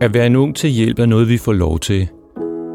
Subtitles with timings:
[0.00, 2.08] At være en ung til hjælp er noget, vi får lov til.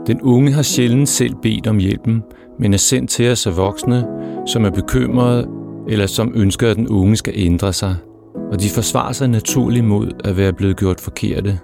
[0.08, 2.24] Den unge har sjældent selv bedt om hjælpen,
[2.60, 4.06] men er sendt til os af voksne,
[4.48, 5.48] som er bekymrede
[5.88, 7.96] eller som ønsker, at den unge skal ændre sig.
[8.52, 11.60] Og de forsvarer sig naturligt mod at være blevet gjort forkerte.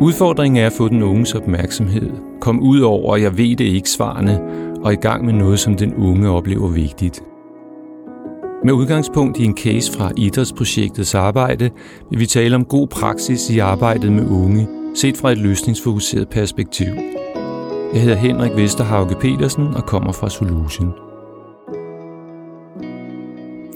[0.00, 2.10] Udfordringen er at få den unges opmærksomhed,
[2.40, 4.40] kom ud over, jeg ved det ikke svarene,
[4.82, 7.22] og i gang med noget, som den unge oplever vigtigt.
[8.64, 11.70] Med udgangspunkt i en case fra idrætsprojektets arbejde,
[12.10, 16.86] vil vi tale om god praksis i arbejdet med unge, set fra et løsningsfokuseret perspektiv.
[17.92, 20.92] Jeg hedder Henrik Vesterhauge Petersen og kommer fra Solution.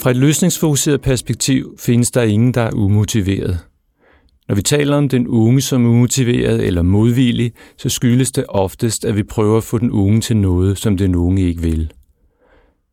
[0.03, 3.59] Fra et løsningsfokuseret perspektiv findes der ingen, der er umotiveret.
[4.49, 9.17] Når vi taler om den unge som umotiveret eller modvillig, så skyldes det oftest, at
[9.17, 11.93] vi prøver at få den unge til noget, som den unge ikke vil.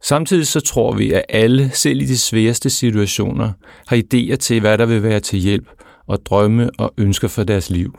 [0.03, 3.52] Samtidig så tror vi, at alle, selv i de sværeste situationer,
[3.88, 5.67] har idéer til, hvad der vil være til hjælp,
[6.08, 7.95] og drømme og ønsker for deres liv.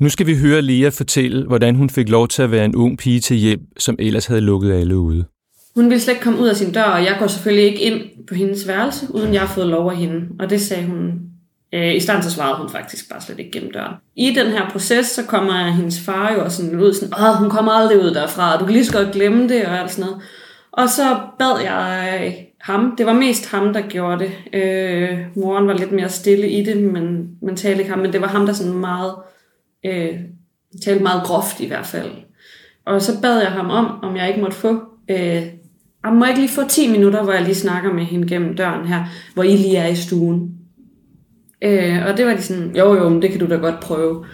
[0.00, 2.98] Nu skal vi høre Lea fortælle, hvordan hun fik lov til at være en ung
[2.98, 5.24] pige til hjælp, som ellers havde lukket alle ude.
[5.74, 8.00] Hun ville slet ikke komme ud af sin dør, og jeg går selvfølgelig ikke ind
[8.28, 10.26] på hendes værelse, uden jeg har fået lov af hende.
[10.40, 11.12] Og det sagde hun.
[11.74, 13.94] Øh, I starten så svarede hun faktisk bare slet ikke gennem døren.
[14.16, 17.50] I den her proces, så kommer hendes far jo også sådan ud, sådan, Åh, hun
[17.50, 20.22] kommer aldrig ud derfra, du kan lige så godt glemme det, og alt sådan noget.
[20.76, 22.94] Og så bad jeg øh, ham.
[22.98, 24.60] Det var mest ham, der gjorde det.
[24.60, 27.98] Øh, moren var lidt mere stille i det, men, man talte ikke ham.
[28.00, 29.14] Men det var ham, der sådan meget,
[29.86, 30.18] øh,
[30.84, 32.10] talte meget groft i hvert fald.
[32.86, 35.46] Og så bad jeg ham om, om jeg ikke måtte få øh,
[36.04, 38.86] jeg må ikke lige få 10 minutter, hvor jeg lige snakker med hende gennem døren
[38.86, 40.50] her, hvor I lige er i stuen.
[41.62, 44.24] Øh, og det var de sådan, jo jo, men det kan du da godt prøve.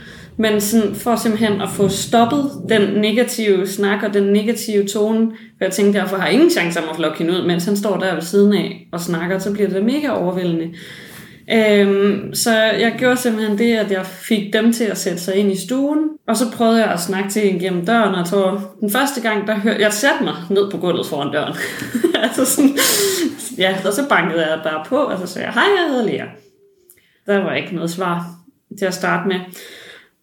[0.41, 5.65] Men sådan, for simpelthen at få stoppet den negative snak og den negative tone, for
[5.65, 7.97] jeg tænkte, derfor har jeg ingen chance om at flokke hende ud, mens han står
[7.97, 10.75] der ved siden af og snakker, så bliver det mega overvældende.
[11.53, 15.53] Øhm, så jeg gjorde simpelthen det, at jeg fik dem til at sætte sig ind
[15.53, 18.75] i stuen, og så prøvede jeg at snakke til hende gennem døren, og jeg tror,
[18.81, 21.55] den første gang, der hørte jeg satte mig ned på gulvet foran døren.
[22.25, 22.79] altså sådan,
[23.59, 26.27] ja, og så bankede jeg bare på, og så sagde jeg, hej, jeg hedder Lea.
[27.27, 28.27] Der var ikke noget svar
[28.79, 29.37] til at starte med.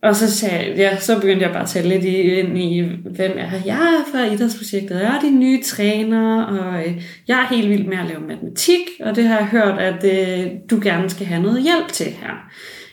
[0.02, 3.52] Og så, sagde, ja, så begyndte jeg bare at tale lidt ind i, hvem er
[3.66, 3.78] jeg?
[3.78, 7.97] Er fra idrætsprojektet, jeg er din nye træner, og øh, jeg er helt vild med
[7.97, 11.63] at lave matematik, og det har jeg hørt, at øh, du gerne skal have noget
[11.63, 12.50] hjælp til her.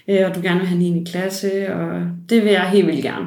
[0.09, 3.03] Øh, og du gerne vil have en i klasse, og det vil jeg helt vildt
[3.03, 3.27] gerne.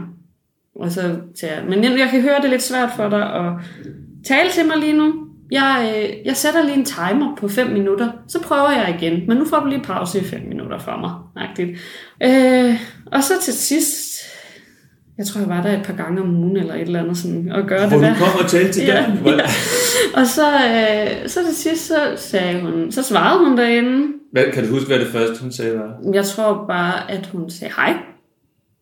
[0.75, 3.53] Og så sagde jeg, men jeg kan høre, det er lidt svært for dig at
[4.25, 5.26] tale til mig lige nu.
[5.51, 9.27] Jeg, øh, jeg sætter lige en timer på 5 minutter, så prøver jeg igen.
[9.27, 11.11] Men nu får du lige pause i 5 minutter for mig.
[12.23, 12.75] Øh,
[13.11, 14.07] og så til sidst,
[15.17, 17.51] jeg tror, jeg var der et par gange om ugen eller et eller andet, sådan,
[17.51, 19.25] og gøre Hvor det du kom og talte til ja, dem?
[19.25, 19.39] ja.
[20.13, 24.07] Og så, øh, så til sidst, så sagde hun, så svarede hun derinde.
[24.31, 26.13] Hvad, kan du huske, hvad det første, hun sagde var?
[26.13, 27.93] Jeg tror bare, at hun sagde hej.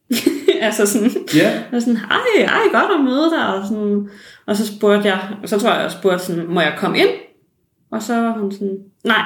[0.61, 1.63] altså sådan, Ja.
[1.71, 3.47] og sådan, hej, hej, godt at møde dig.
[3.55, 4.09] Og, sådan,
[4.45, 7.09] og så spurgte jeg, så tror jeg, jeg spurgte sådan, må jeg komme ind?
[7.91, 9.21] Og så var hun sådan, nej,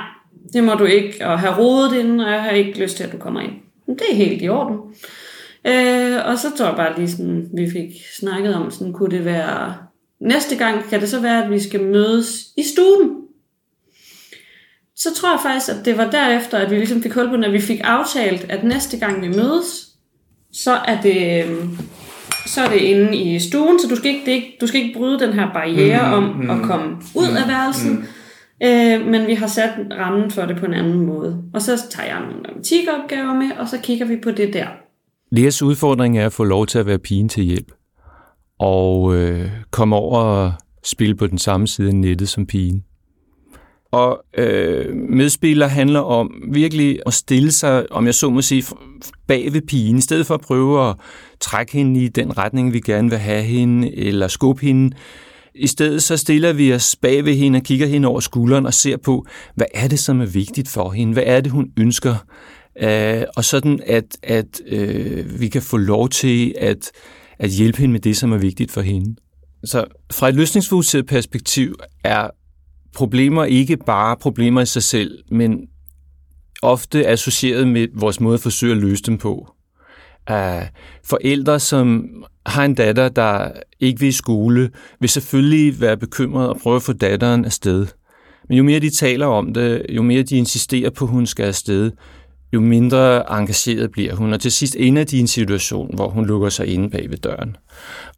[0.53, 3.12] det må du ikke, og have rodet inden, og jeg har ikke lyst til, at
[3.12, 3.51] du kommer ind.
[3.88, 4.78] Men det er helt i orden.
[5.68, 7.89] Øh, og så tror jeg bare lige sådan, vi fik
[8.19, 9.75] snakket om, sådan, kunne det være,
[10.22, 13.16] næste gang kan det så være, at vi skal mødes i stuen.
[14.95, 17.51] Så tror jeg faktisk, at det var derefter, at vi ligesom fik hul på, når
[17.51, 19.88] vi fik aftalt, at næste gang vi mødes,
[20.54, 21.78] så er det, øhm,
[22.46, 25.00] så er det inde i stuen, så du skal ikke, det ikke, du skal ikke
[25.00, 27.92] bryde den her barriere Mm, om mm, at komme ud af værelsen.
[27.92, 28.04] mm.
[28.64, 31.44] Øh, men vi har sat rammen for det på en anden måde.
[31.54, 34.68] Og så tager jeg nogle matematikopgaver med, og så kigger vi på det der.
[35.32, 37.72] Leas udfordring er at få lov til at være pigen til hjælp.
[38.60, 42.84] Og øh, komme over og spille på den samme side af nettet som pigen.
[43.91, 48.63] Og øh, medspiller handler om virkelig at stille sig, om jeg så må sige,
[49.27, 50.95] bag ved pigen, i stedet for at prøve at
[51.39, 54.95] trække hende i den retning, vi gerne vil have hende, eller skubbe hende.
[55.55, 58.73] I stedet så stiller vi os bag ved hende og kigger hende over skulderen og
[58.73, 61.13] ser på, hvad er det, som er vigtigt for hende?
[61.13, 62.16] Hvad er det, hun ønsker?
[62.81, 66.92] Øh, og sådan, at, at øh, vi kan få lov til at,
[67.39, 69.15] at hjælpe hende med det, som er vigtigt for hende.
[69.63, 72.30] Så fra et løsningsfokuseret perspektiv er
[72.95, 75.68] problemer ikke bare problemer i sig selv, men
[76.62, 79.56] ofte associeret med vores måde at forsøge at løse dem på.
[80.31, 80.63] Uh,
[81.06, 82.09] forældre, som
[82.45, 84.69] har en datter, der ikke vil i skole,
[85.00, 87.88] vil selvfølgelig være bekymret og prøve at få datteren afsted.
[88.50, 91.45] Men jo mere de taler om det, jo mere de insisterer på, at hun skal
[91.45, 91.92] afsted,
[92.53, 96.25] jo mindre engageret bliver hun, og til sidst ender de i en situation, hvor hun
[96.25, 97.57] lukker sig inde bag ved døren.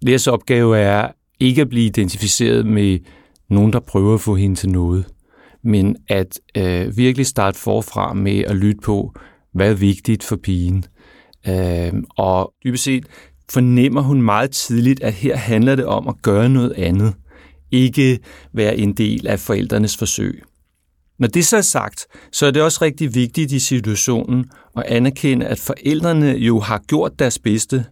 [0.06, 1.07] Deres opgave er
[1.39, 3.00] ikke at blive identificeret med
[3.51, 5.06] nogen, der prøver at få hende til noget,
[5.63, 9.13] men at øh, virkelig starte forfra med at lytte på,
[9.53, 10.86] hvad er vigtigt for pigen.
[11.48, 13.06] Øh, og dybest set
[13.51, 17.13] fornemmer hun meget tidligt, at her handler det om at gøre noget andet.
[17.71, 18.19] Ikke
[18.53, 20.44] være en del af forældrenes forsøg.
[21.19, 24.45] Når det så er sagt, så er det også rigtig vigtigt i situationen
[24.77, 27.86] at anerkende, at forældrene jo har gjort deres bedste,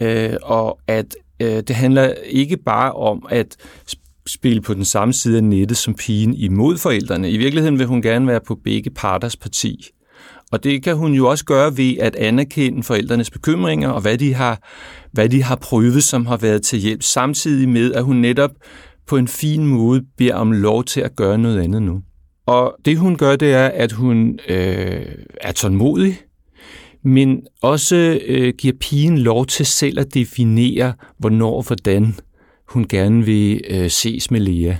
[0.00, 3.56] øh, og at øh, det handler ikke bare om at
[4.32, 7.30] spille på den samme side af nettet som pigen imod forældrene.
[7.30, 9.90] I virkeligheden vil hun gerne være på begge parters parti.
[10.52, 14.34] Og det kan hun jo også gøre ved at anerkende forældrenes bekymringer og hvad de
[14.34, 14.68] har,
[15.12, 18.50] hvad de har prøvet, som har været til hjælp, samtidig med, at hun netop
[19.06, 22.00] på en fin måde beder om lov til at gøre noget andet nu.
[22.46, 25.06] Og det hun gør, det er, at hun øh,
[25.40, 26.18] er tålmodig,
[27.04, 32.14] men også øh, giver pigen lov til selv at definere, hvornår og hvordan
[32.70, 34.74] hun gerne vil øh, ses med Lea.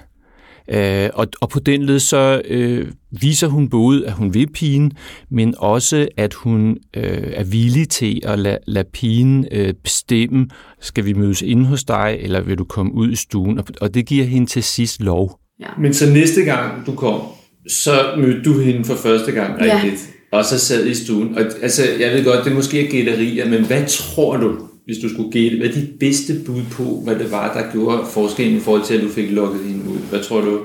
[0.72, 2.86] Øh, og, og på den led så øh,
[3.20, 4.92] viser hun både, at hun vil pigen,
[5.30, 10.48] men også, at hun øh, er villig til at lade, lade pigen øh, bestemme,
[10.80, 13.58] skal vi mødes inde hos dig, eller vil du komme ud i stuen?
[13.58, 15.38] Og, og det giver hende til sidst lov.
[15.60, 15.66] Ja.
[15.78, 17.20] Men så næste gang du kom,
[17.68, 20.38] så mødte du hende for første gang rigtigt, ja.
[20.38, 21.38] og så sad i stuen.
[21.38, 25.08] Og, altså, jeg ved godt, det måske er gætterier, men hvad tror du, hvis du
[25.08, 28.60] skulle gætte, hvad er dit bedste bud på, hvad det var, der gjorde forskellen i
[28.60, 29.98] forhold til, at du fik lukket hende ud?
[30.10, 30.60] Hvad tror du?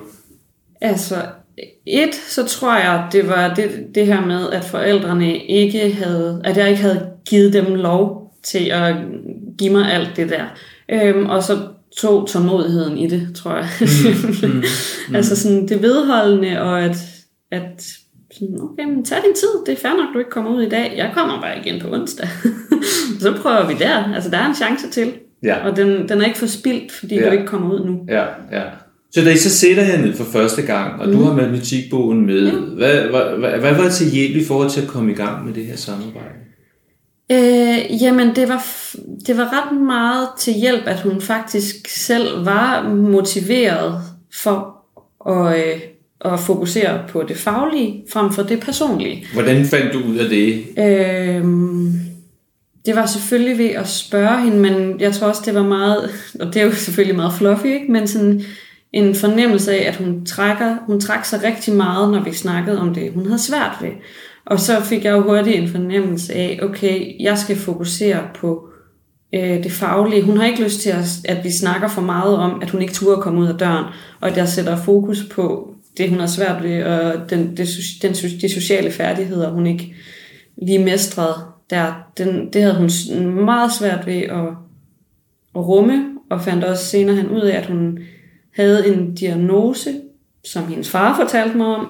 [0.82, 1.16] Altså,
[1.86, 6.58] et, så tror jeg, det var det, det her med, at forældrene ikke havde, at
[6.58, 8.96] jeg ikke havde givet dem lov til at
[9.58, 10.46] give mig alt det der.
[10.90, 11.58] Øhm, og så
[11.98, 13.68] tog tålmodigheden i det, tror jeg.
[13.82, 14.64] Mm, mm, mm.
[15.16, 16.98] altså sådan det vedholdende, og at,
[17.52, 17.88] at
[18.40, 20.70] sådan, okay, men tag din tid, det er fair nok, du ikke kommer ud i
[20.70, 20.94] dag.
[20.98, 22.28] Jeg kommer bare igen på onsdag.
[23.22, 24.14] så prøver vi der.
[24.14, 25.14] Altså, der er en chance til.
[25.44, 25.70] Ja.
[25.70, 27.26] Og den, den er ikke forspildt, fordi ja.
[27.26, 28.00] du ikke kommer ud nu.
[28.08, 28.64] Ja, ja.
[29.12, 31.14] Så da I så sætter jer ned for første gang, og mm.
[31.14, 32.60] du har matematikbogen med, ja.
[32.60, 35.54] hvad, hvad, hvad, hvad var til hjælp i forhold til at komme i gang med
[35.54, 36.36] det her samarbejde?
[37.32, 38.66] Øh, jamen, det var,
[39.28, 44.02] det var ret meget til hjælp, at hun faktisk selv var motiveret
[44.44, 44.76] for
[45.30, 45.82] at, øh,
[46.22, 49.28] at fokusere på det faglige frem for det personlige.
[49.34, 50.66] Hvordan fandt du ud af det?
[50.78, 51.46] Øh,
[52.86, 56.10] det var selvfølgelig ved at spørge hende, men jeg tror også, det var meget,
[56.40, 57.92] og det er jo selvfølgelig meget fluffy, ikke?
[57.92, 58.42] men sådan
[58.94, 62.94] en fornemmelse af, at hun trækker, hun trak sig rigtig meget, når vi snakkede om
[62.94, 63.92] det, hun havde svært ved.
[64.46, 68.68] Og så fik jeg jo hurtigt en fornemmelse af, okay, jeg skal fokusere på
[69.34, 70.22] øh, det faglige.
[70.22, 72.94] Hun har ikke lyst til, at, at vi snakker for meget om, at hun ikke
[72.94, 73.86] turde komme ud af døren,
[74.22, 77.70] og at jeg sætter fokus på det, hun har svært ved, og den, det,
[78.02, 79.96] den, de sociale færdigheder, hun ikke
[80.62, 81.36] lige mestrede
[81.70, 81.94] der.
[82.18, 82.90] Den, det havde hun
[83.46, 84.48] meget svært ved at,
[85.56, 88.00] at rumme, og fandt også senere hen ud af, at hun
[88.56, 89.94] havde en diagnose,
[90.46, 91.88] som hendes far fortalte mig om,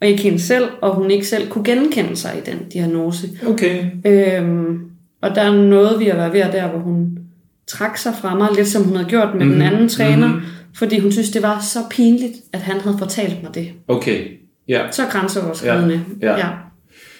[0.00, 3.28] og ikke hende selv, og hun ikke selv kunne genkende sig i den diagnose.
[3.46, 3.84] Okay.
[4.04, 4.80] Øhm,
[5.22, 7.18] og der er noget, vi har været ved der, hvor hun
[7.66, 9.60] trak sig fra mig, lidt som hun havde gjort med mm-hmm.
[9.60, 10.42] den anden træner, mm-hmm.
[10.74, 13.72] Fordi hun synes, det var så pinligt, at han havde fortalt mig det.
[13.88, 14.24] Okay,
[14.68, 14.90] ja.
[14.90, 16.04] Så grænseoverskridende.
[16.22, 16.30] Ja.
[16.30, 16.38] Ja.
[16.38, 16.48] ja.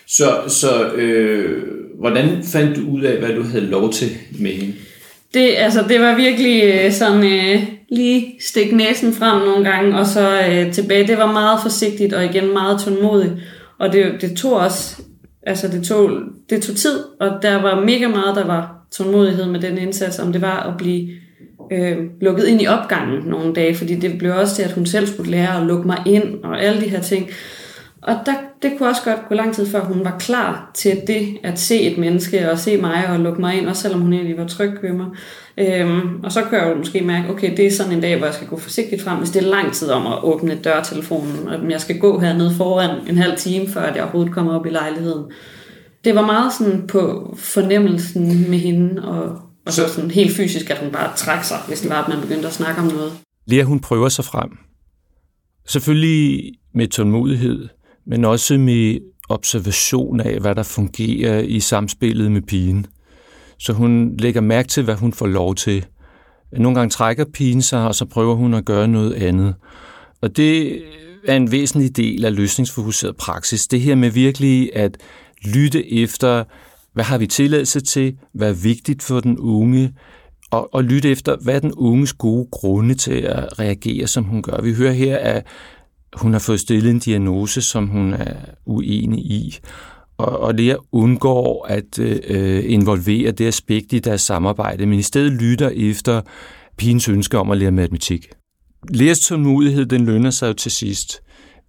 [0.07, 1.63] Så, så øh,
[1.99, 4.09] hvordan fandt du ud af, hvad du havde lov til
[4.39, 4.75] med hende?
[5.35, 10.07] Det, altså, det var virkelig øh, sådan øh, lige stik næsen frem nogle gange, og
[10.07, 11.07] så øh, tilbage.
[11.07, 13.33] Det var meget forsigtigt, og igen meget tålmodigt.
[13.79, 15.03] Og det, det tog også,
[15.43, 16.11] altså det tog,
[16.51, 20.33] det tog tid, og der var mega meget, der var tålmodighed med den indsats, om
[20.33, 21.09] det var at blive
[21.71, 25.07] øh, lukket ind i opgangen nogle dage, fordi det blev også til, at hun selv
[25.07, 27.31] skulle lære at lukke mig ind, og alle de her ting.
[28.03, 28.33] Og der,
[28.63, 31.81] det kunne også godt gå lang tid før hun var klar til det, at se
[31.81, 34.71] et menneske og se mig og lukke mig ind, også selvom hun egentlig var tryg
[34.83, 35.07] ved mig.
[35.59, 38.27] Øhm, og så kan jeg jo måske mærke, okay, det er sådan en dag, hvor
[38.27, 41.71] jeg skal gå forsigtigt frem, hvis det er lang tid om at åbne dørtelefonen, og
[41.71, 45.25] jeg skal gå hernede foran en halv time, før jeg overhovedet kommer op i lejligheden.
[46.05, 50.79] Det var meget sådan på fornemmelsen med hende, og, og så sådan helt fysisk, at
[50.79, 53.13] hun bare trækker sig, hvis det var, at man begyndte at snakke om noget.
[53.47, 54.51] Lea, hun prøver sig frem.
[55.67, 57.69] Selvfølgelig med tålmodighed,
[58.07, 58.99] men også med
[59.29, 62.87] observation af, hvad der fungerer i samspillet med pigen.
[63.59, 65.87] Så hun lægger mærke til, hvad hun får lov til.
[66.53, 69.55] Nogle gange trækker pigen sig, og så prøver hun at gøre noget andet.
[70.21, 70.83] Og det
[71.27, 73.67] er en væsentlig del af løsningsfokuseret praksis.
[73.67, 74.97] Det her med virkelig at
[75.45, 76.45] lytte efter,
[76.99, 79.93] hvad har vi tilladelse til, hvad er vigtigt for den unge,
[80.51, 84.43] og, og lytte efter, hvad er den unges gode grunde til at reagere, som hun
[84.43, 84.63] gør.
[84.63, 85.47] Vi hører her, at
[86.17, 88.35] hun har fået stillet en diagnose, som hun er
[88.67, 89.59] uenig i,
[90.17, 95.33] og, og Lea undgår at øh, involvere det aspekt i deres samarbejde, men i stedet
[95.33, 96.23] lytter efter
[96.77, 98.29] pigens ønske om at lære matematik.
[98.91, 101.21] Leas tålmodighed, den lønner sig jo til sidst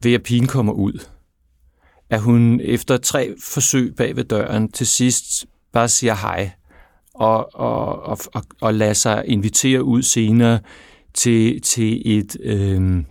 [0.04, 1.00] ved, at pigen kommer ud.
[2.10, 6.52] At hun efter tre forsøg bag ved døren til sidst bare siger hej
[7.14, 10.60] og, og, og, og, og lader sig invitere ud senere
[11.14, 13.04] til, til, et, øh,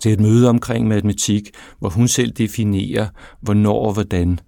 [0.00, 3.08] til et møde omkring matematik, hvor hun selv definerer,
[3.40, 4.38] hvornår og hvordan.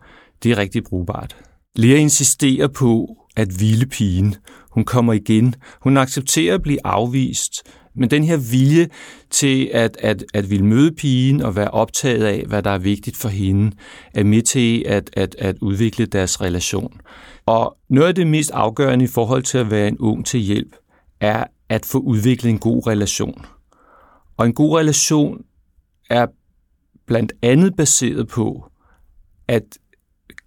[0.43, 1.37] Det er rigtig brugbart.
[1.77, 4.35] Lea insisterer på, at ville pigen,
[4.71, 5.55] hun kommer igen.
[5.81, 7.53] Hun accepterer at blive afvist,
[7.97, 8.89] men den her vilje
[9.31, 13.17] til at, at, at ville møde pigen og være optaget af, hvad der er vigtigt
[13.17, 13.77] for hende,
[14.15, 17.01] er med til at, at, at udvikle deres relation.
[17.47, 20.77] Og noget af det mest afgørende i forhold til at være en ung til hjælp,
[21.21, 23.47] er at få udviklet en god relation.
[24.37, 25.45] Og en god relation
[26.11, 26.27] er
[27.07, 28.71] blandt andet baseret på,
[29.49, 29.63] at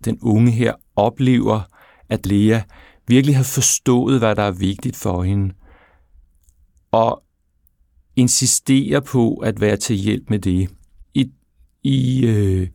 [0.05, 1.61] den unge her oplever,
[2.09, 2.59] at Lea
[3.07, 5.53] virkelig har forstået, hvad der er vigtigt for hende,
[6.91, 7.23] og
[8.19, 10.69] insisterer på at være til hjælp med det.
[11.13, 11.31] I,
[11.83, 12.67] i øh,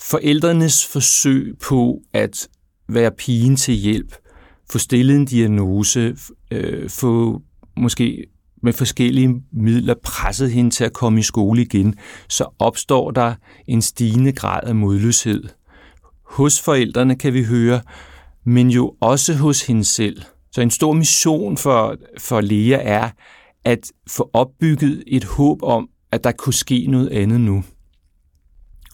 [0.00, 2.48] forældrenes forsøg på at
[2.88, 4.16] være pigen til hjælp,
[4.70, 6.16] få stillet en diagnose,
[6.50, 7.42] øh, få
[7.76, 8.26] måske
[8.62, 11.94] med forskellige midler presset hende til at komme i skole igen,
[12.28, 13.34] så opstår der
[13.66, 15.44] en stigende grad af modløshed.
[16.26, 17.80] Hos forældrene kan vi høre,
[18.44, 20.22] men jo også hos hende selv.
[20.52, 23.10] Så en stor mission for, for Lea er
[23.64, 27.64] at få opbygget et håb om, at der kunne ske noget andet nu.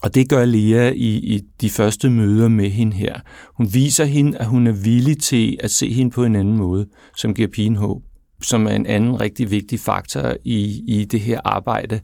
[0.01, 3.19] Og det gør Lea i, i de første møder med hende her.
[3.57, 6.87] Hun viser hende, at hun er villig til at se hende på en anden måde,
[7.17, 8.03] som giver pigen håb,
[8.41, 12.01] som er en anden rigtig vigtig faktor i, i det her arbejde,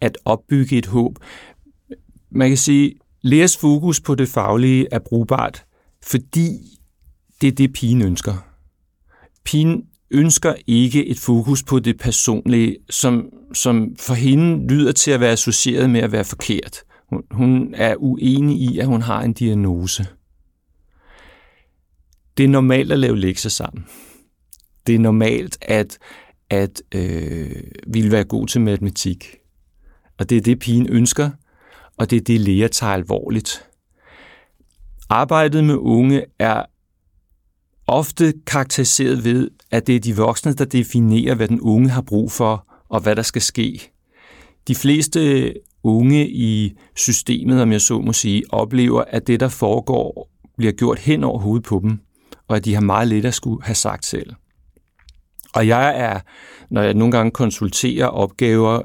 [0.00, 1.18] at opbygge et håb.
[2.30, 5.64] Man kan sige, Leas fokus på det faglige er brugbart,
[6.02, 6.58] fordi
[7.40, 8.46] det er det, pigen ønsker.
[9.44, 15.20] Pigen ønsker ikke et fokus på det personlige, som, som for hende lyder til at
[15.20, 16.82] være associeret med at være forkert.
[17.08, 20.06] Hun, hun er uenig i, at hun har en diagnose.
[22.36, 23.86] Det er normalt at lave lektier sammen.
[24.86, 25.98] Det er normalt at,
[26.50, 29.36] at øh, ville være god til matematik.
[30.18, 31.30] Og det er det, pigen ønsker,
[31.96, 33.66] og det er det, læger tager alvorligt.
[35.08, 36.64] Arbejdet med unge er
[37.86, 42.32] ofte karakteriseret ved, at det er de voksne, der definerer, hvad den unge har brug
[42.32, 43.90] for, og hvad der skal ske.
[44.68, 50.30] De fleste unge i systemet, om jeg så må sige, oplever, at det, der foregår,
[50.56, 51.98] bliver gjort hen over hovedet på dem,
[52.48, 54.32] og at de har meget lidt at skulle have sagt selv.
[55.54, 56.20] Og jeg er,
[56.70, 58.82] når jeg nogle gange konsulterer opgaver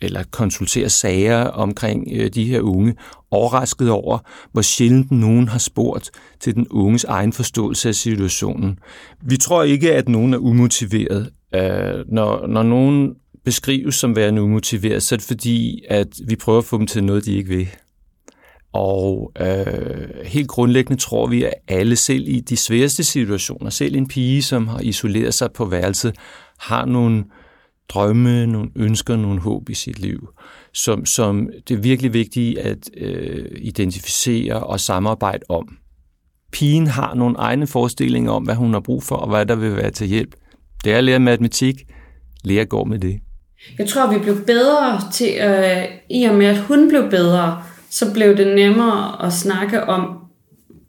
[0.00, 2.94] eller konsulterer sager omkring øh, de her unge,
[3.30, 4.18] overrasket over,
[4.52, 8.78] hvor sjældent nogen har spurgt til den unges egen forståelse af situationen.
[9.22, 11.30] Vi tror ikke, at nogen er umotiveret.
[11.54, 13.14] Øh, når, når nogen
[13.44, 17.04] beskrives som værende umotiveret, så er det fordi, at vi prøver at få dem til
[17.04, 17.68] noget, de ikke vil.
[18.72, 24.08] Og øh, helt grundlæggende tror vi, at alle selv i de sværeste situationer, selv en
[24.08, 26.14] pige, som har isoleret sig på værelset,
[26.58, 27.24] har nogle
[27.88, 30.28] drømme, nogle ønsker, nogle håb i sit liv,
[30.74, 35.68] som, som det er virkelig vigtigt at øh, identificere og samarbejde om.
[36.52, 39.76] Pigen har nogle egne forestillinger om, hvad hun har brug for, og hvad der vil
[39.76, 40.34] være til hjælp.
[40.84, 41.74] Det er at lære matematik.
[42.44, 43.20] Lære går med det.
[43.78, 48.12] Jeg tror, vi blev bedre til, øh, i og med at hun blev bedre, så
[48.12, 50.18] blev det nemmere at snakke om,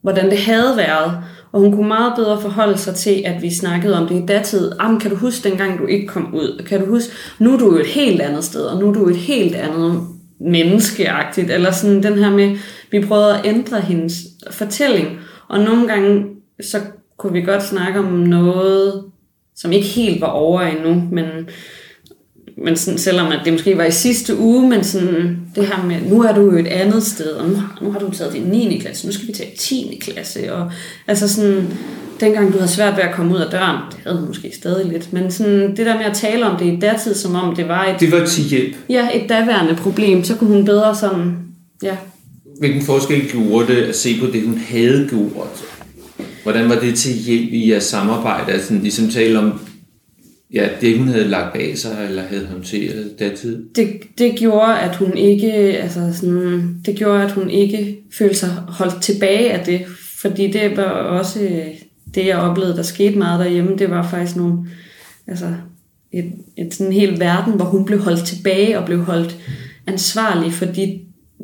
[0.01, 1.23] hvordan det havde været.
[1.51, 4.71] Og hun kunne meget bedre forholde sig til, at vi snakkede om det i datid.
[4.79, 6.63] Am, kan du huske dengang, du ikke kom ud?
[6.67, 9.09] Kan du huske, nu er du jo et helt andet sted, og nu er du
[9.09, 10.01] et helt andet
[10.39, 11.51] menneskeagtigt.
[11.51, 12.57] Eller sådan den her med,
[12.91, 14.13] vi prøvede at ændre hendes
[14.51, 15.07] fortælling.
[15.47, 16.25] Og nogle gange,
[16.61, 16.77] så
[17.17, 19.03] kunne vi godt snakke om noget,
[19.55, 21.25] som ikke helt var over endnu, men
[22.63, 25.95] men sådan, selvom at det måske var i sidste uge, men sådan det her med,
[26.09, 28.79] nu er du jo et andet sted, og nu, nu har du taget din 9.
[28.79, 29.99] klasse, nu skal vi tage 10.
[30.01, 30.71] klasse, og
[31.07, 31.67] altså sådan,
[32.19, 34.91] dengang du havde svært ved at komme ud af døren, det havde du måske stadig
[34.91, 37.67] lidt, men sådan det der med at tale om det i datid, som om det
[37.67, 37.99] var et...
[37.99, 38.75] Det var til hjælp.
[38.89, 41.37] Ja, et daværende problem, så kunne hun bedre sådan,
[41.83, 41.95] ja.
[42.59, 45.63] Hvilken forskel gjorde det at se på det, hun havde gjort?
[46.43, 48.51] Hvordan var det til hjælp i jeres samarbejde?
[48.51, 49.59] Altså, ligesom tale om
[50.53, 53.65] ja, det hun havde lagt bag sig, eller havde håndteret datid?
[53.75, 53.87] Det,
[54.17, 59.01] det gjorde, at hun ikke, altså sådan, det gjorde, at hun ikke følte sig holdt
[59.01, 59.81] tilbage af det,
[60.21, 61.39] fordi det var også
[62.15, 63.77] det, jeg oplevede, der skete meget derhjemme.
[63.77, 64.57] Det var faktisk nogle,
[65.27, 65.53] altså
[66.11, 69.37] et, et sådan hel verden, hvor hun blev holdt tilbage og blev holdt
[69.87, 70.99] ansvarlig for de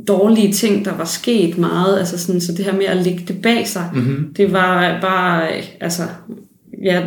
[0.08, 2.00] dårlige ting, der var sket meget.
[2.00, 4.34] Altså sådan, så det her med at lægge det bag sig, mm-hmm.
[4.34, 6.04] det var bare, altså,
[6.84, 7.02] ja,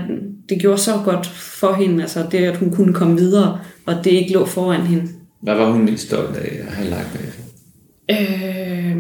[0.49, 4.11] det gjorde så godt for hende, altså det, at hun kunne komme videre, og det
[4.11, 5.09] ikke lå foran hende.
[5.41, 7.23] Hvad var hun mest stolt af at have lagt bag
[8.21, 8.97] øh,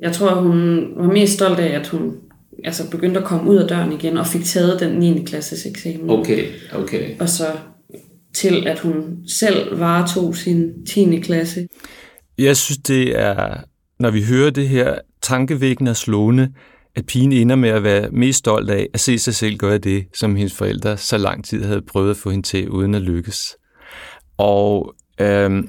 [0.00, 2.16] Jeg tror, hun var mest stolt af, at hun
[2.64, 5.24] altså begyndte at komme ud af døren igen, og fik taget den 9.
[5.26, 6.10] klasses eksamen.
[6.10, 7.20] Okay, okay.
[7.20, 7.46] Og så
[8.34, 11.20] til, at hun selv varetog sin 10.
[11.20, 11.68] klasse.
[12.38, 13.56] Jeg synes, det er,
[14.00, 16.52] når vi hører det her, tankevækkende og slående,
[16.96, 20.06] at pigen ender med at være mest stolt af at se sig selv gøre det,
[20.14, 23.56] som hendes forældre så lang tid havde prøvet at få hende til, uden at lykkes.
[24.38, 25.68] Og øhm,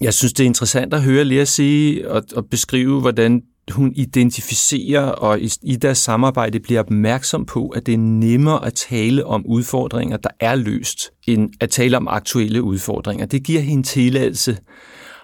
[0.00, 5.02] jeg synes, det er interessant at høre Lea sige og, og beskrive, hvordan hun identificerer
[5.02, 9.46] og i, i deres samarbejde bliver opmærksom på, at det er nemmere at tale om
[9.46, 13.26] udfordringer, der er løst, end at tale om aktuelle udfordringer.
[13.26, 14.58] Det giver hende tilladelse.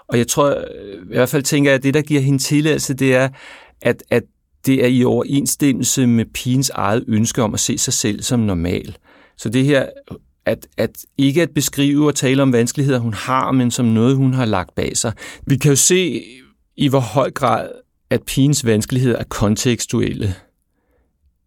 [0.09, 2.94] Og jeg tror, øh, i hvert fald tænker jeg, at det, der giver hende tilladelse,
[2.94, 3.28] det er,
[3.82, 4.23] at, at
[4.66, 8.97] det er i overensstemmelse med pigens eget ønske om at se sig selv som normal.
[9.37, 9.87] Så det her,
[10.47, 14.35] at, at ikke at beskrive og tale om vanskeligheder, hun har, men som noget, hun
[14.35, 15.12] har lagt bag sig.
[15.47, 16.23] Vi kan jo se
[16.76, 17.69] i hvor høj grad,
[18.11, 20.35] at pigens vanskeligheder er kontekstuelle.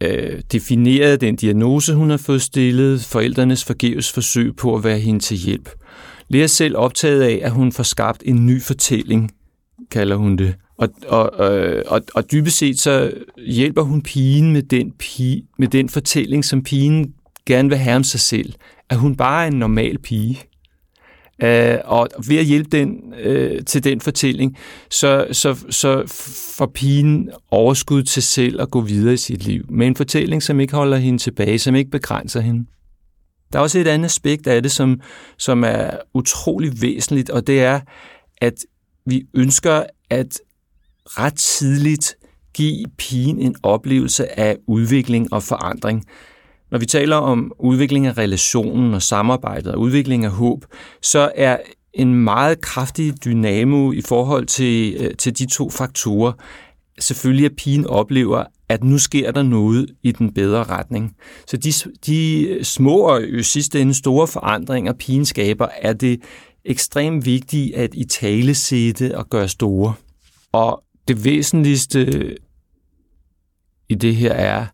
[0.02, 5.20] Øh, defineret den diagnose, hun har fået stillet, forældrenes forgæves forsøg på at være hende
[5.20, 5.70] til hjælp.
[6.30, 9.32] Lea selv optaget af, at hun får skabt en ny fortælling,
[9.92, 10.56] kalder hun det.
[10.78, 13.12] Og, og, øh, og, og dybest set så
[13.48, 17.14] hjælper hun pigen med den, pige, med den fortælling, som pigen
[17.46, 18.54] gerne vil have om sig selv.
[18.90, 20.40] At hun bare er en normal pige.
[21.44, 24.58] Uh, og ved at hjælpe den uh, til den fortælling,
[24.90, 26.04] så, så, så
[26.58, 29.66] får pigen overskud til selv at gå videre i sit liv.
[29.70, 32.66] Med en fortælling, som ikke holder hende tilbage, som ikke begrænser hende.
[33.54, 35.02] Der er også et andet aspekt af det, som,
[35.38, 37.80] som er utrolig væsentligt, og det er,
[38.38, 38.54] at
[39.06, 40.40] vi ønsker at
[41.06, 42.16] ret tidligt
[42.54, 46.06] give pigen en oplevelse af udvikling og forandring.
[46.72, 50.66] Når vi taler om udvikling af relationen og samarbejdet og udvikling af håb,
[51.02, 51.58] så er
[51.94, 56.32] en meget kraftig dynamo i forhold til, øh, til de to faktorer.
[57.00, 61.16] Selvfølgelig at pigen oplever, at nu sker der noget i den bedre retning.
[61.48, 61.72] Så de,
[62.06, 66.22] de øh, små og i sidste ende store forandringer, pigen skaber, er det
[66.66, 69.94] ekstremt vigtigt at i tale sætte og gøre store.
[70.52, 72.36] Og det væsentligste
[73.90, 74.66] i det her er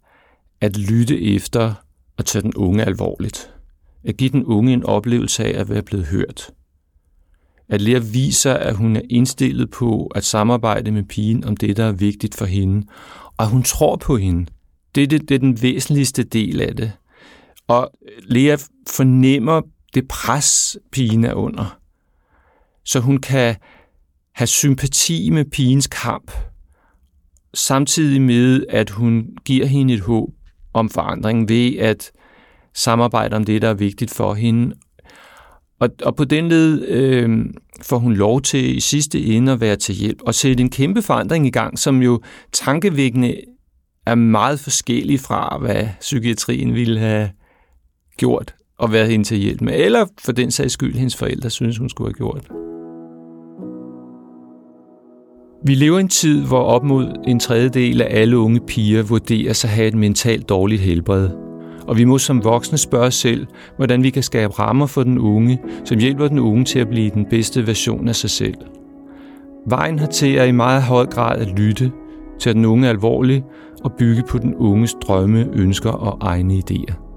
[0.62, 1.74] at lytte efter
[2.17, 3.54] og tage den unge alvorligt.
[4.04, 6.52] At give den unge en oplevelse af at være blevet hørt.
[7.70, 11.86] At lære viser, at hun er indstillet på at samarbejde med pigen om det, der
[11.86, 12.88] er vigtigt for hende,
[13.38, 14.46] og at hun tror på hende.
[14.96, 16.91] Det er, det, det er den væsentligste del af det.
[17.67, 17.91] Og
[18.24, 18.58] Lea
[18.89, 19.62] fornemmer
[19.94, 21.78] det pres, pigen er under.
[22.86, 23.56] Så hun kan
[24.36, 26.32] have sympati med pigens kamp,
[27.54, 30.30] samtidig med, at hun giver hende et håb
[30.74, 32.12] om forandring ved at
[32.74, 34.76] samarbejde om det, der er vigtigt for hende.
[35.80, 37.46] Og, og på den led øh,
[37.82, 41.02] får hun lov til i sidste ende at være til hjælp og sætte en kæmpe
[41.02, 43.36] forandring i gang, som jo tankevækkende
[44.06, 47.30] er meget forskellig fra, hvad psykiatrien ville have
[48.17, 51.78] gjort og været hende til hjælp med, eller for den sags skyld, hendes forældre synes,
[51.78, 52.71] hun skulle have gjort.
[55.63, 59.63] Vi lever i en tid, hvor op mod en tredjedel af alle unge piger vurderes
[59.63, 61.30] at have et mentalt dårligt helbred.
[61.88, 63.47] Og vi må som voksne spørge os selv,
[63.78, 67.10] hvordan vi kan skabe rammer for den unge, som hjælper den unge til at blive
[67.10, 68.56] den bedste version af sig selv.
[69.67, 71.91] Vejen hertil er i meget høj grad at lytte,
[72.39, 73.43] til den unge alvorligt
[73.84, 77.11] og bygge på den unges drømme, ønsker og egne idéer.